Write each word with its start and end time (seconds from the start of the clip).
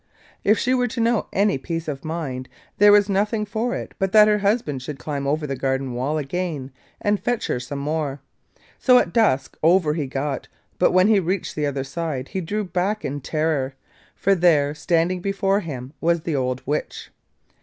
If 0.43 0.57
she 0.57 0.73
were 0.73 0.87
to 0.87 0.99
know 0.99 1.27
any 1.31 1.59
peace 1.59 1.87
of 1.87 2.03
mind, 2.03 2.49
there 2.79 2.91
was 2.91 3.07
nothing 3.07 3.45
for 3.45 3.75
it 3.75 3.93
but 3.99 4.11
that 4.13 4.27
her 4.27 4.39
husband 4.39 4.81
should 4.81 4.97
climb 4.97 5.27
over 5.27 5.45
the 5.45 5.55
garden 5.55 5.93
wall 5.93 6.17
again, 6.17 6.71
and 6.99 7.19
fetch 7.19 7.45
her 7.45 7.59
some 7.59 7.77
more. 7.77 8.19
So 8.79 8.97
at 8.97 9.13
dusk 9.13 9.57
over 9.61 9.93
he 9.93 10.07
got, 10.07 10.47
but 10.79 10.91
when 10.91 11.07
he 11.07 11.19
reached 11.19 11.53
the 11.53 11.67
other 11.67 11.83
side 11.83 12.29
he 12.29 12.41
drew 12.41 12.63
back 12.63 13.05
in 13.05 13.21
terror, 13.21 13.75
for 14.15 14.33
there, 14.33 14.73
standing 14.73 15.19
before 15.21 15.59
him, 15.59 15.93
was 16.01 16.21
the 16.21 16.35
old 16.35 16.63
witch. 16.65 17.11